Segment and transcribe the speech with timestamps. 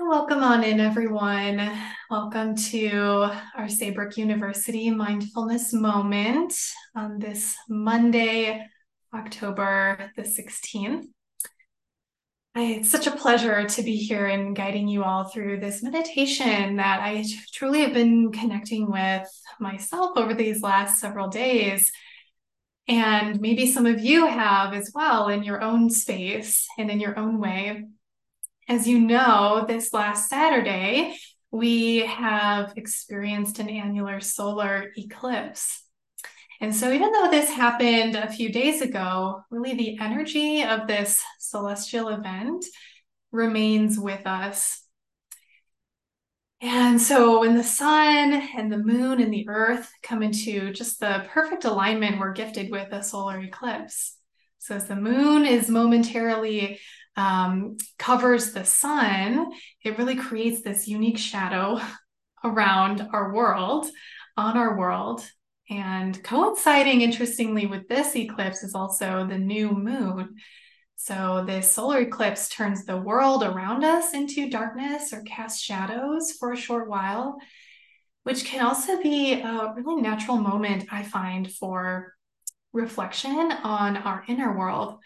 [0.00, 1.60] Welcome on in, everyone.
[2.08, 6.54] Welcome to our Saybrook University Mindfulness Moment
[6.94, 8.64] on this Monday,
[9.12, 11.02] October the 16th.
[12.54, 17.00] It's such a pleasure to be here and guiding you all through this meditation that
[17.00, 19.28] I truly have been connecting with
[19.58, 21.90] myself over these last several days.
[22.86, 27.18] And maybe some of you have as well in your own space and in your
[27.18, 27.84] own way.
[28.68, 31.16] As you know, this last Saturday,
[31.50, 35.82] we have experienced an annular solar eclipse.
[36.60, 41.22] And so, even though this happened a few days ago, really the energy of this
[41.38, 42.66] celestial event
[43.32, 44.82] remains with us.
[46.60, 51.24] And so, when the sun and the moon and the earth come into just the
[51.30, 54.18] perfect alignment, we're gifted with a solar eclipse.
[54.58, 56.80] So, as the moon is momentarily
[57.18, 59.50] um, covers the sun,
[59.84, 61.80] it really creates this unique shadow
[62.44, 63.86] around our world,
[64.36, 65.28] on our world.
[65.68, 70.36] And coinciding, interestingly, with this eclipse is also the new moon.
[70.94, 76.52] So, this solar eclipse turns the world around us into darkness or casts shadows for
[76.52, 77.36] a short while,
[78.22, 82.14] which can also be a really natural moment, I find, for
[82.72, 84.98] reflection on our inner world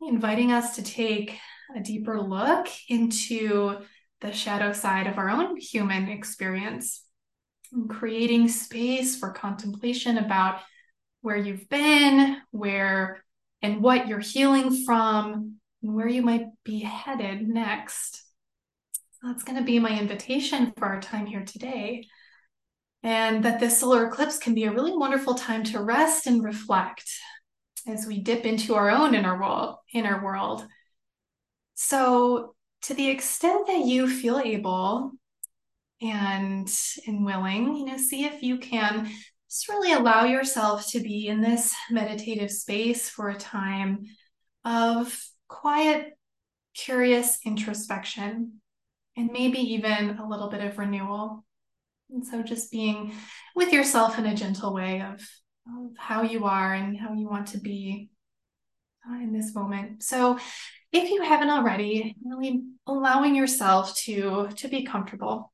[0.00, 1.38] inviting us to take
[1.76, 3.78] a deeper look into
[4.20, 7.04] the shadow side of our own human experience,
[7.72, 10.60] and creating space for contemplation about
[11.20, 13.22] where you've been, where
[13.62, 18.22] and what you're healing from, and where you might be headed next.
[19.22, 22.06] That's going to be my invitation for our time here today.
[23.02, 27.08] And that this solar eclipse can be a really wonderful time to rest and reflect
[27.86, 30.66] as we dip into our own inner world, inner world.
[31.80, 35.12] So, to the extent that you feel able
[36.02, 36.68] and
[37.06, 39.08] and willing, you know, see if you can
[39.48, 44.06] just really allow yourself to be in this meditative space for a time
[44.64, 45.16] of
[45.46, 46.18] quiet,
[46.74, 48.54] curious introspection,
[49.16, 51.44] and maybe even a little bit of renewal.
[52.10, 53.14] And so, just being
[53.54, 55.20] with yourself in a gentle way of
[55.68, 58.10] of how you are and how you want to be
[59.08, 60.02] uh, in this moment.
[60.02, 60.40] So,
[60.92, 65.52] if you haven't already, really allowing yourself to to be comfortable,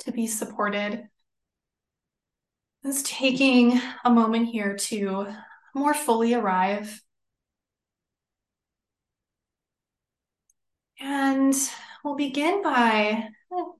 [0.00, 1.08] to be supported.
[2.84, 5.26] Just taking a moment here to
[5.74, 7.02] more fully arrive.
[11.00, 11.54] And
[12.02, 13.70] we'll begin by hmm,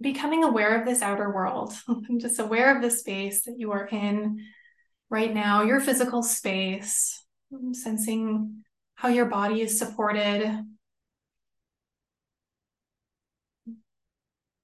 [0.00, 1.72] becoming aware of this outer world.
[2.20, 4.44] Just aware of the space that you are in
[5.10, 7.24] right now, your physical space,
[7.72, 8.64] sensing
[9.02, 10.64] how your body is supported.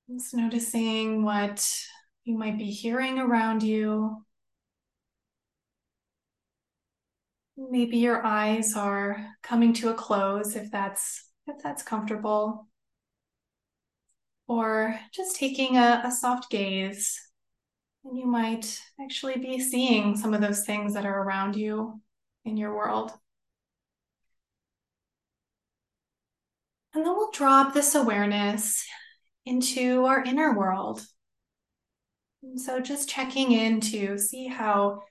[0.09, 1.69] Just noticing what
[2.23, 4.25] you might be hearing around you.
[7.57, 12.69] Maybe your eyes are coming to a close if that's if that's comfortable
[14.47, 17.21] or just taking a, a soft gaze.
[18.05, 22.01] And you might actually be seeing some of those things that are around you
[22.45, 23.11] in your world.
[26.99, 28.85] And then we'll drop this awareness
[29.47, 31.01] into our inner world.
[32.43, 35.03] And so just checking in to see how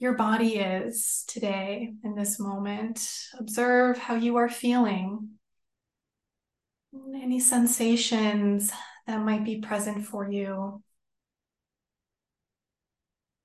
[0.00, 3.08] your body is today in this moment.
[3.38, 5.28] Observe how you are feeling.
[7.14, 8.72] Any sensations
[9.06, 10.82] that might be present for you,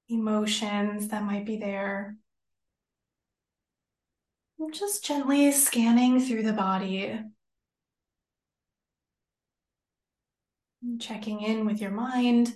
[0.10, 2.18] emotions that might be there.
[4.72, 7.20] Just gently scanning through the body,
[11.00, 12.54] checking in with your mind,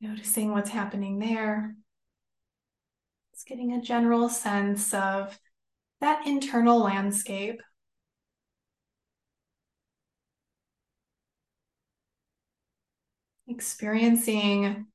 [0.00, 1.74] noticing what's happening there.
[3.32, 5.38] Just getting a general sense of
[6.00, 7.60] that internal landscape.
[13.46, 14.86] experiencing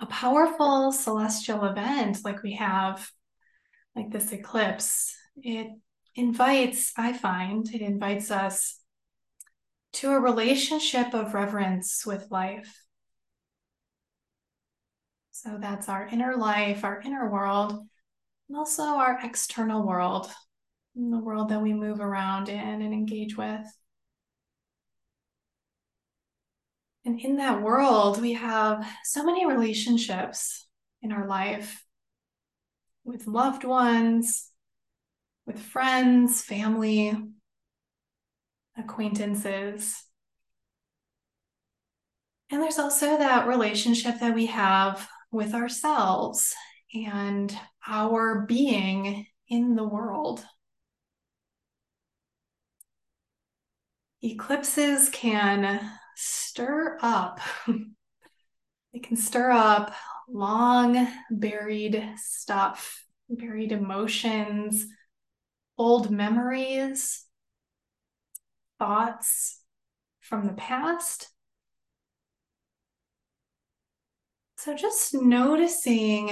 [0.00, 3.10] a powerful celestial event like we have,
[3.94, 5.68] like this eclipse, it
[6.14, 8.78] invites, I find, it invites us
[9.94, 12.82] to a relationship of reverence with life.
[15.30, 17.72] So that's our inner life, our inner world,
[18.48, 20.30] and also our external world,
[20.94, 23.66] the world that we move around in and engage with.
[27.04, 30.66] And in that world, we have so many relationships
[31.02, 31.84] in our life
[33.04, 34.48] with loved ones,
[35.46, 37.16] with friends, family,
[38.76, 40.04] acquaintances.
[42.50, 46.54] And there's also that relationship that we have with ourselves
[46.94, 50.44] and our being in the world.
[54.22, 55.80] Eclipses can
[56.14, 57.40] stir up,
[58.92, 59.94] they can stir up
[60.28, 64.86] long buried stuff, buried emotions,
[65.76, 67.24] old memories,
[68.82, 69.60] thoughts
[70.18, 71.28] from the past.
[74.56, 76.30] So, just noticing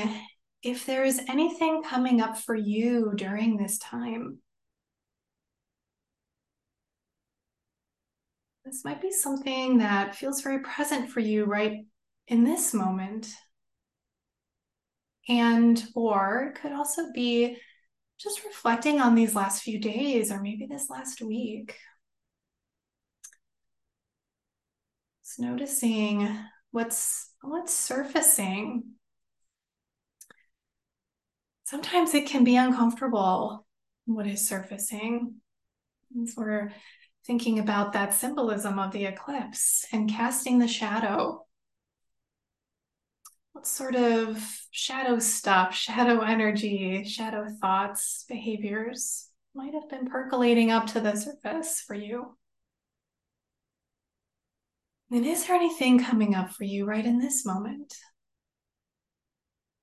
[0.61, 4.39] if there is anything coming up for you during this time.
[8.65, 11.85] This might be something that feels very present for you right
[12.27, 13.29] in this moment.
[15.29, 17.59] And, or it could also be
[18.19, 21.77] just reflecting on these last few days or maybe this last week.
[25.39, 26.29] Noticing
[26.71, 28.85] what's what's surfacing.
[31.65, 33.67] Sometimes it can be uncomfortable
[34.07, 35.37] what is surfacing.
[36.21, 36.73] As we're
[37.27, 41.47] thinking about that symbolism of the eclipse and casting the shadow.
[43.53, 50.87] What sort of shadow stuff, shadow energy, shadow thoughts, behaviors might have been percolating up
[50.89, 52.37] to the surface for you?
[55.13, 57.95] And is there anything coming up for you right in this moment?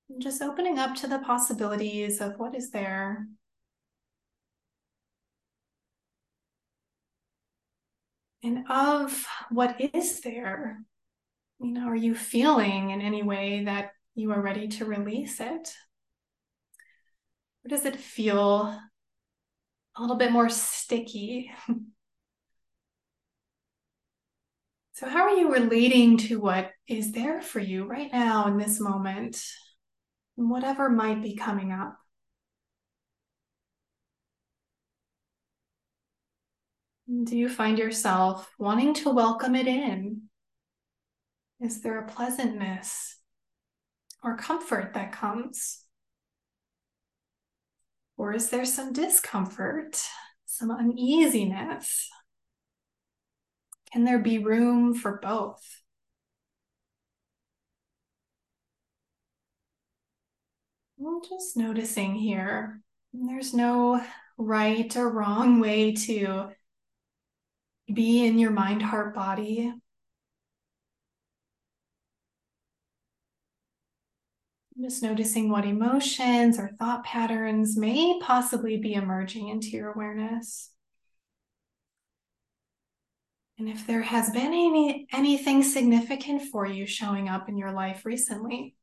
[0.09, 3.27] And just opening up to the possibilities of what is there.
[8.41, 10.79] And of what is there,
[11.59, 15.73] you know, are you feeling in any way that you are ready to release it?
[17.65, 18.79] Or does it feel
[19.97, 21.51] a little bit more sticky?
[24.97, 28.79] So, how are you relating to what is there for you right now in this
[28.79, 29.39] moment,
[30.33, 31.99] whatever might be coming up?
[37.07, 40.23] Do you find yourself wanting to welcome it in?
[41.61, 43.17] Is there a pleasantness
[44.23, 45.83] or comfort that comes?
[48.17, 50.01] Or is there some discomfort,
[50.47, 52.09] some uneasiness?
[53.97, 55.81] Can there be room for both?
[61.03, 63.99] I'm just noticing here, there's no
[64.37, 66.49] right or wrong way to
[67.91, 69.73] be in your mind, heart, body.
[74.77, 80.69] I'm Just noticing what emotions or thought patterns may possibly be emerging into your awareness.
[83.59, 88.05] And if there has been any anything significant for you showing up in your life
[88.05, 88.75] recently.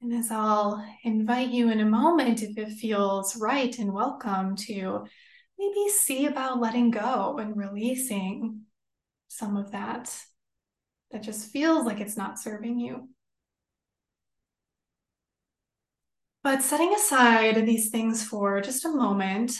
[0.00, 5.06] And as I'll invite you in a moment, if it feels right and welcome, to
[5.58, 8.62] maybe see about letting go and releasing
[9.28, 10.14] some of that
[11.10, 13.08] that just feels like it's not serving you.
[16.44, 19.56] But setting aside these things for just a moment,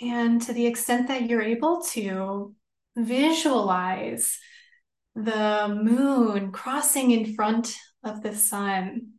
[0.00, 2.54] and to the extent that you're able to
[2.96, 4.38] visualize
[5.14, 9.12] the moon crossing in front of the sun.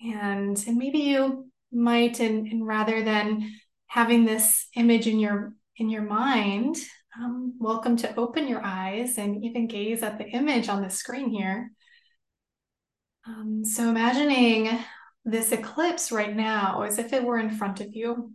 [0.00, 3.52] And, and maybe you might, and, and rather than
[3.86, 6.76] having this image in your in your mind,
[7.16, 11.30] um, welcome to open your eyes and even gaze at the image on the screen
[11.30, 11.70] here.
[13.26, 14.76] Um, so imagining
[15.30, 18.32] this eclipse right now as if it were in front of you.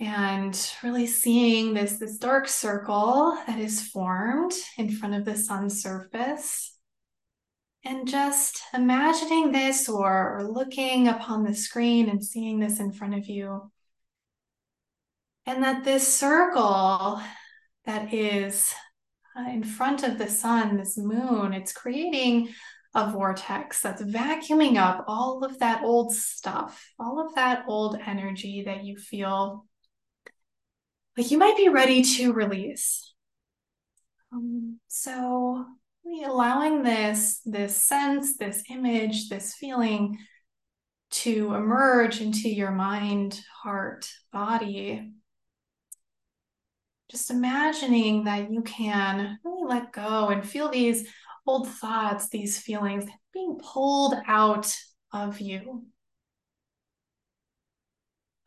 [0.00, 5.82] And really seeing this, this dark circle that is formed in front of the sun's
[5.82, 6.76] surface.
[7.84, 13.14] And just imagining this or, or looking upon the screen and seeing this in front
[13.14, 13.70] of you.
[15.46, 17.20] And that this circle
[17.84, 18.72] that is
[19.36, 22.48] uh, in front of the sun, this moon, it's creating
[22.94, 28.62] a vortex that's vacuuming up all of that old stuff, all of that old energy
[28.66, 29.66] that you feel
[31.16, 33.12] like you might be ready to release.
[34.32, 35.64] Um, so
[36.24, 40.18] allowing this this sense, this image, this feeling
[41.10, 45.12] to emerge into your mind, heart, body.
[47.10, 51.06] Just imagining that you can really let go and feel these
[51.46, 54.74] old thoughts, these feelings being pulled out
[55.12, 55.84] of you.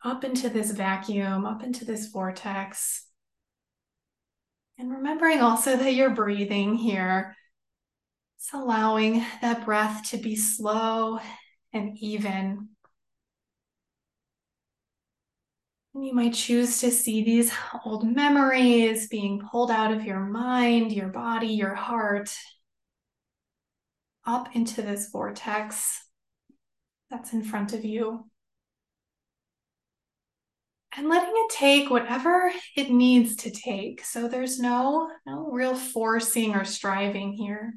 [0.04, 3.04] up into this vacuum, up into this vortex.
[4.78, 7.36] And remembering also that you're breathing here.
[8.38, 11.18] It's allowing that breath to be slow
[11.72, 12.68] and even.
[15.94, 17.52] And you might choose to see these
[17.84, 22.32] old memories being pulled out of your mind, your body, your heart,
[24.28, 26.04] up into this vortex
[27.10, 28.26] that's in front of you.
[30.96, 34.04] And letting it take whatever it needs to take.
[34.04, 37.72] So there's no, no real forcing or striving here.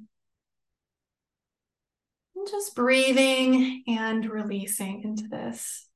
[2.36, 5.88] And just breathing and releasing into this.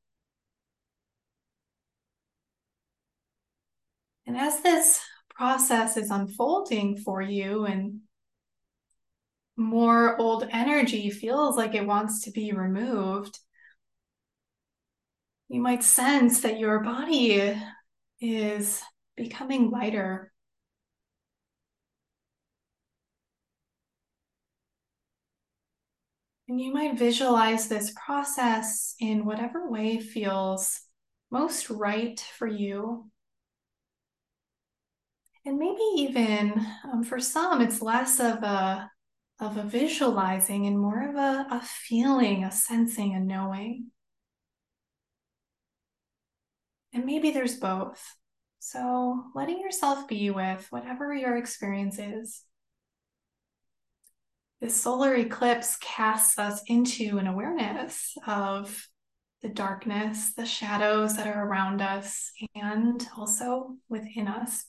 [4.28, 8.02] And as this process is unfolding for you and
[9.58, 13.40] more old energy feels like it wants to be removed,
[15.48, 17.56] you might sense that your body
[18.20, 18.82] is
[19.16, 20.32] becoming lighter.
[26.48, 30.82] And you might visualize this process in whatever way feels
[31.32, 33.10] most right for you.
[35.46, 38.90] And maybe even um, for some, it's less of a
[39.40, 43.88] of a visualizing and more of a, a feeling, a sensing, a knowing.
[46.94, 48.02] And maybe there's both.
[48.60, 52.42] So letting yourself be with whatever your experience is.
[54.62, 58.88] This solar eclipse casts us into an awareness of
[59.42, 64.66] the darkness, the shadows that are around us, and also within us.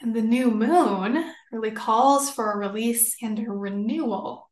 [0.00, 4.50] And the new moon really calls for a release and a renewal.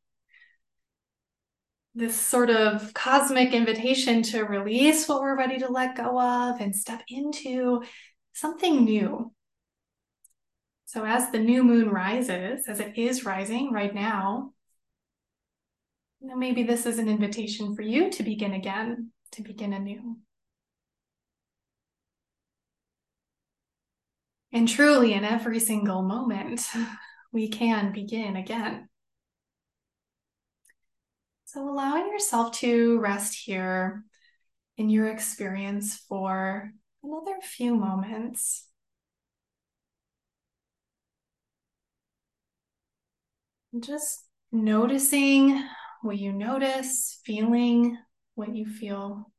[1.94, 6.74] This sort of cosmic invitation to release what we're ready to let go of and
[6.74, 7.82] step into
[8.32, 9.32] something new.
[10.86, 14.52] So, as the new moon rises, as it is rising right now,
[16.20, 20.16] maybe this is an invitation for you to begin again, to begin anew.
[24.54, 26.64] And truly, in every single moment,
[27.32, 28.88] we can begin again.
[31.46, 34.04] So, allowing yourself to rest here
[34.76, 36.70] in your experience for
[37.02, 38.68] another few moments.
[43.80, 45.64] Just noticing
[46.02, 47.98] what you notice, feeling
[48.36, 49.32] what you feel.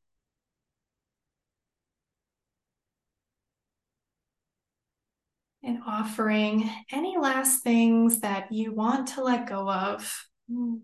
[5.65, 10.75] And offering any last things that you want to let go of, hmm.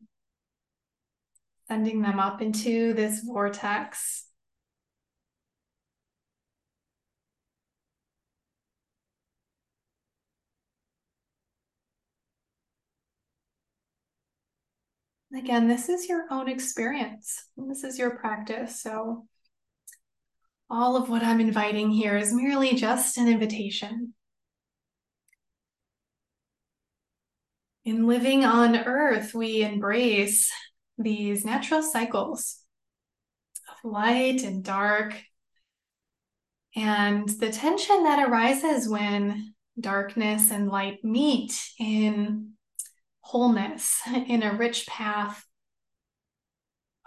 [1.68, 4.26] sending them up into this vortex.
[15.34, 17.46] Again, this is your own experience.
[17.56, 18.82] This is your practice.
[18.82, 19.28] So,
[20.70, 24.14] all of what I'm inviting here is merely just an invitation
[27.84, 30.52] in living on earth, we embrace
[30.98, 32.58] these natural cycles
[33.70, 35.16] of light and dark.
[36.76, 42.52] And the tension that arises when darkness and light meet in
[43.22, 45.44] wholeness, in a rich path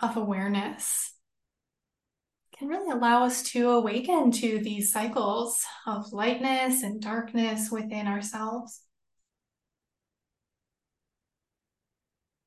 [0.03, 1.13] of awareness,
[2.59, 8.81] can really allow us to awaken to these cycles of lightness and darkness within ourselves.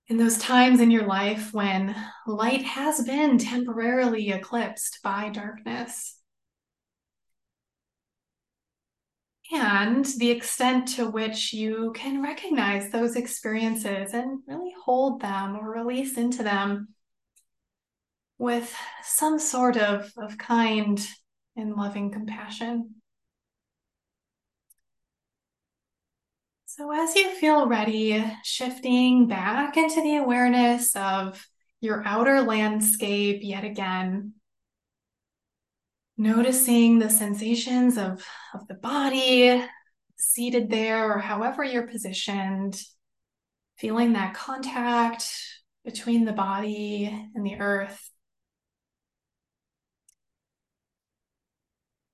[0.10, 1.96] In those times in your life when
[2.26, 6.16] light has been temporarily eclipsed by darkness.
[9.52, 15.72] And the extent to which you can recognize those experiences and really hold them or
[15.72, 16.90] release into them
[18.38, 18.74] with
[19.04, 21.06] some sort of, of kind
[21.56, 22.96] and loving compassion.
[26.78, 31.44] So, as you feel ready, shifting back into the awareness of
[31.82, 34.34] your outer landscape yet again,
[36.20, 39.66] noticing the sensations of, of the body
[40.20, 42.80] seated there or however you're positioned,
[43.80, 45.34] feeling that contact
[45.84, 48.08] between the body and the earth.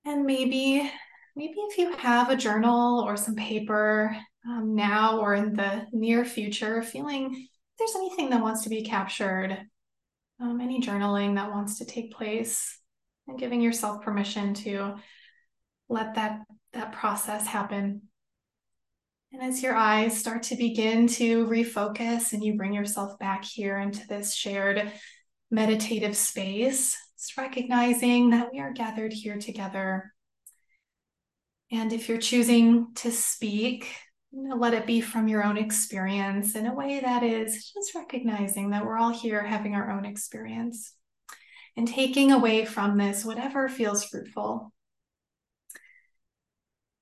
[0.05, 0.89] And maybe,
[1.35, 4.15] maybe if you have a journal or some paper,
[4.47, 8.83] um, now or in the near future, feeling if there's anything that wants to be
[8.83, 9.57] captured,
[10.39, 12.77] um, any journaling that wants to take place,
[13.27, 14.95] and giving yourself permission to
[15.89, 16.41] let that,
[16.73, 18.01] that process happen.
[19.31, 23.79] And as your eyes start to begin to refocus and you bring yourself back here
[23.79, 24.91] into this shared
[25.49, 30.13] meditative space, it's recognizing that we are gathered here together.
[31.71, 33.87] And if you're choosing to speak,
[34.33, 37.93] you know, let it be from your own experience in a way that is just
[37.93, 40.95] recognizing that we're all here having our own experience
[41.77, 44.73] and taking away from this whatever feels fruitful.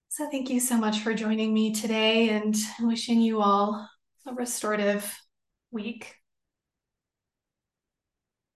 [0.09, 3.87] So, thank you so much for joining me today and wishing you all
[4.27, 5.17] a restorative
[5.71, 6.13] week.